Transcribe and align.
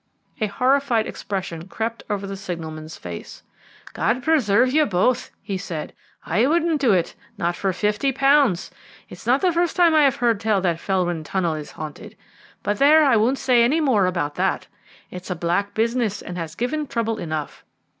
A 0.39 0.47
horrified 0.47 1.05
expression 1.05 1.67
crept 1.67 2.01
over 2.09 2.25
the 2.25 2.35
signalman's 2.35 2.97
face. 2.97 3.43
"God 3.93 4.23
preserve 4.23 4.71
you 4.73 4.87
both," 4.87 5.29
he 5.43 5.59
said; 5.59 5.93
"I 6.25 6.47
wouldn't 6.47 6.81
do 6.81 6.91
it 6.91 7.13
not 7.37 7.55
for 7.55 7.71
fifty 7.71 8.11
pounds. 8.11 8.71
It's 9.09 9.27
not 9.27 9.41
the 9.41 9.51
first 9.53 9.75
time 9.75 9.93
I 9.93 10.01
have 10.01 10.15
heard 10.15 10.39
tell 10.39 10.59
that 10.61 10.79
Felwyn 10.79 11.23
Tunnel 11.23 11.53
is 11.53 11.73
haunted. 11.73 12.17
But, 12.63 12.79
there, 12.79 13.03
I 13.03 13.15
won't 13.15 13.37
say 13.37 13.61
any 13.61 13.79
more 13.79 14.07
about 14.07 14.33
that. 14.41 14.65
It's 15.11 15.29
a 15.29 15.35
black 15.35 15.75
business, 15.75 16.23
and 16.23 16.35
has 16.35 16.55
given 16.55 16.87
trouble 16.87 17.19
enough. 17.19 17.63